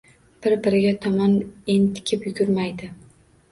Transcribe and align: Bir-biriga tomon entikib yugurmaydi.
Bir-biriga 0.45 0.93
tomon 1.03 1.37
entikib 1.75 2.27
yugurmaydi. 2.31 2.93